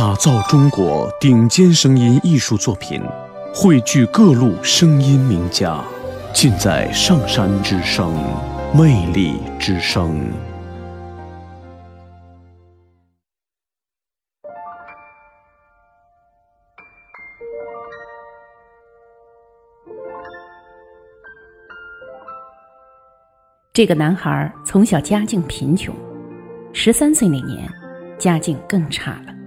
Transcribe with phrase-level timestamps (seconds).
[0.00, 3.02] 打造中国顶尖声音艺术作品，
[3.54, 5.84] 汇聚各路声音名家，
[6.32, 8.10] 尽在上山之声，
[8.74, 10.32] 魅力之声。
[23.74, 25.94] 这个男孩从小家境贫穷，
[26.72, 27.70] 十三岁那年，
[28.18, 29.39] 家境更差了。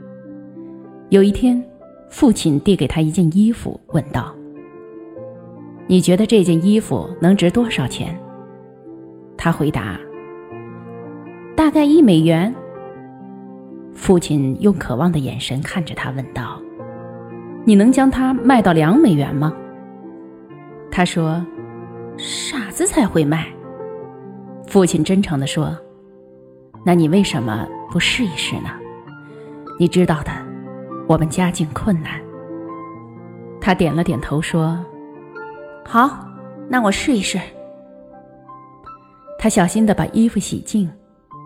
[1.14, 1.64] 有一天，
[2.10, 4.34] 父亲递给他一件衣服，问道
[5.86, 8.20] ：“你觉得这件衣服能值多少钱？”
[9.38, 9.96] 他回答
[11.56, 12.52] ：“大概一美元。”
[13.94, 16.60] 父亲用渴望的眼神看着他，问道
[17.64, 19.56] ：“你能将它卖到两美元吗？”
[20.90, 21.46] 他说
[22.18, 23.46] ：“傻子才会卖。”
[24.66, 25.78] 父亲真诚地说
[26.84, 28.72] ：“那你为什么不试一试呢？
[29.80, 30.32] 你知道的，
[31.08, 32.20] 我们家境困难。”
[33.60, 34.78] 他点了点头说
[35.86, 36.28] ：“好，
[36.70, 37.40] 那我试一试。”
[39.40, 40.90] 他小心的把衣服洗净，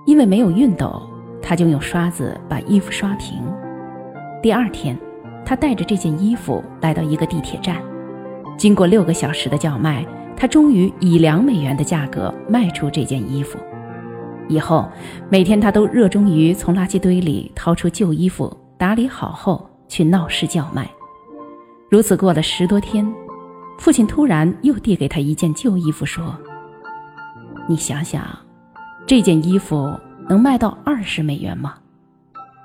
[0.06, 1.02] 因为没有熨斗，
[1.42, 3.42] 他就用刷子把衣服刷平。
[4.42, 4.98] 第二天，
[5.46, 7.78] 他带着这件衣服来到一个地铁站，
[8.58, 10.06] 经过六个小时的叫卖。
[10.40, 13.58] 他终于以两美元的价格卖出这件衣服。
[14.48, 14.88] 以后，
[15.30, 20.90] 每天他都热衷于从垃圾堆里掏出旧衣服，打理好后去闹市叫卖。
[21.90, 23.12] 如此过了十多天，
[23.78, 26.36] 父亲突然又递给他一件旧衣服，说
[27.68, 28.24] ：“你想想，
[29.06, 29.94] 这件衣服
[30.28, 31.76] 能卖到二十美元吗？”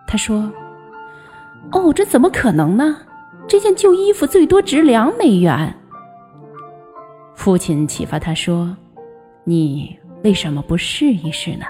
[0.07, 0.53] 他说
[1.73, 2.99] ：“哦，这怎么可能呢？
[3.49, 5.75] 这件旧衣服最多值两美元。”
[7.35, 8.77] 父亲启发他说
[9.45, 11.65] ：“你为什么不试一试呢？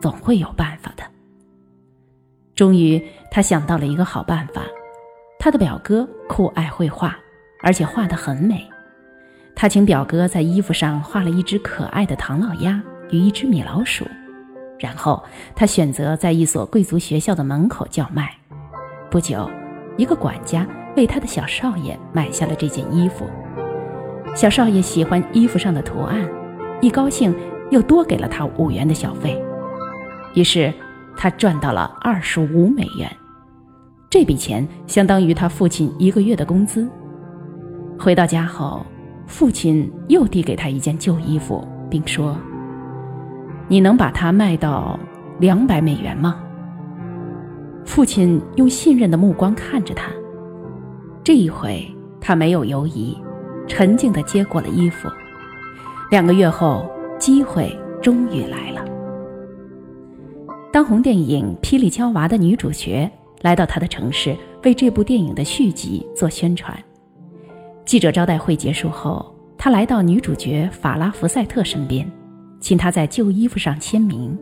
[0.00, 1.04] 总会有办法的。”
[2.54, 4.62] 终于，他想到了一个好办法。
[5.38, 7.16] 他的表哥酷爱绘画，
[7.62, 8.66] 而且画得很美。
[9.54, 14.04] 他请表哥在衣服上画了一只可爱的唐老鸭与一只米老鼠，
[14.78, 15.22] 然后
[15.54, 18.34] 他选择在一所贵族学校的门口叫卖。
[19.10, 19.48] 不久，
[19.96, 23.24] 一个管家为他的小少爷买下了这件衣服。
[24.34, 26.28] 小少爷喜欢衣服上的图案，
[26.80, 27.34] 一高兴
[27.70, 29.42] 又多给了他五元的小费，
[30.34, 30.72] 于是
[31.16, 33.10] 他赚到了二十五美元。
[34.10, 36.88] 这笔钱相当于他父亲一个月的工资。
[37.98, 38.84] 回到家后，
[39.26, 42.36] 父亲又递给他一件旧衣服，并说
[43.68, 44.98] ：“你能把它卖到
[45.40, 46.40] 两百美元吗？”
[47.84, 50.10] 父亲用信任的目光看着他，
[51.24, 51.86] 这一回
[52.20, 53.16] 他没有犹疑。
[53.68, 55.08] 沉静地接过了衣服。
[56.08, 56.88] 两个月后，
[57.18, 58.85] 机会终于来了。
[60.72, 63.10] 当红电影《霹雳娇娃》的女主角
[63.42, 66.76] 来到他的城市，为这部电影的续集做宣传。
[67.84, 72.10] 记者招待会结束后，他来到女主角法拉·福赛特身边，
[72.60, 74.36] 请她在旧衣服上签名。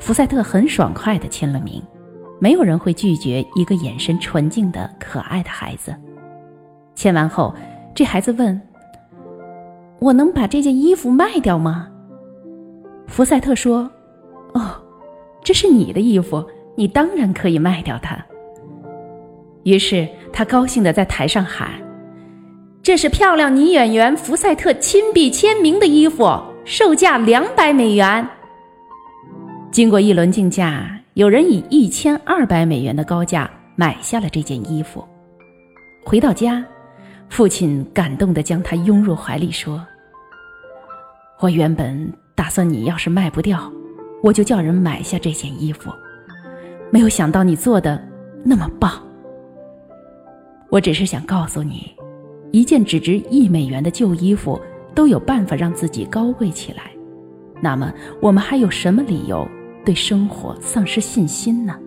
[0.00, 1.82] 福赛特很爽快地签了名。
[2.40, 5.94] 没有人会拒绝一个眼神纯净的可爱的孩子。
[6.94, 7.54] 签完后。
[7.94, 8.58] 这孩子问
[10.00, 11.90] ：“我能把这件衣服卖掉吗？”
[13.06, 13.82] 福赛特说
[14.54, 14.82] ：“哦，
[15.42, 16.44] 这是你的衣服，
[16.76, 18.16] 你当然可以卖掉它。”
[19.64, 21.70] 于是他高兴地在台上喊
[22.82, 28.26] ：“这是漂亮女演员福赛特亲笔签名的衣服，售价两百美元。”
[29.70, 35.06] 经过一轮竞价，有人以一千二百美元的高价买下了这件衣服。
[36.04, 36.64] 回到家。
[37.28, 39.82] 父亲感动地将他拥入怀里，说
[41.40, 43.72] ：“我原本打算你要是卖不掉，
[44.22, 45.90] 我就叫人买下这件衣服。
[46.90, 48.02] 没有想到你做的
[48.44, 48.92] 那么棒。
[50.70, 51.92] 我只是想告诉你，
[52.50, 54.60] 一件只值一美元的旧衣服
[54.94, 56.90] 都有办法让自己高贵起来，
[57.60, 59.46] 那么我们还有什么理由
[59.84, 61.78] 对生活丧失信心呢？”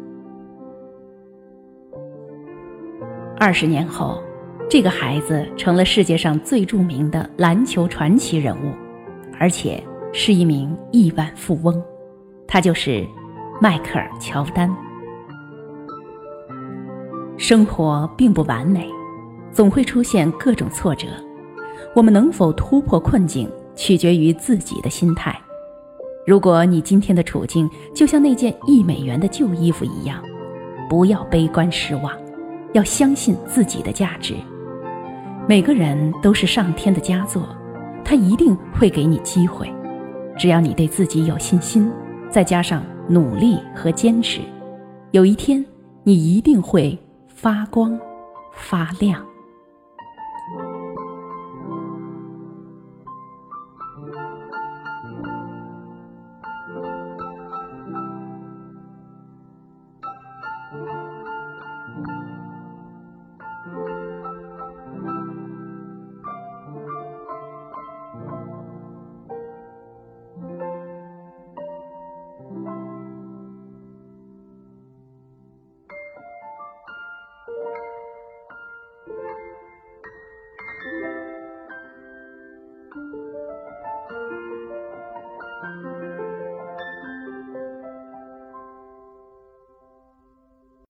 [3.40, 4.22] 二十年后。
[4.68, 8.74] 这个孩子成了世界上最著名的篮球传奇人物，
[9.40, 9.82] 而且
[10.12, 11.80] 是一名亿万富翁，
[12.48, 13.06] 他就是
[13.62, 14.74] 迈克尔·乔丹。
[17.38, 18.90] 生活并不完美，
[19.52, 21.08] 总会出现各种挫折，
[21.94, 25.38] 我们能否突破困境，取决于自己的心态。
[26.26, 30.24] 如果你今天的处境就像那件一美元的旧衣服一样，
[30.90, 32.12] 不要悲观失望，
[32.74, 34.34] 要相信自己的价值。
[35.48, 37.44] 每个人都是上天的佳作，
[38.04, 39.72] 他一定会给你机会。
[40.38, 41.92] 只要你对自己有信心，
[42.36, 44.42] 再加上努力和坚持，
[45.12, 45.66] 有一天
[46.04, 47.00] 你一定会
[47.34, 47.98] 发光
[48.52, 49.26] 发亮。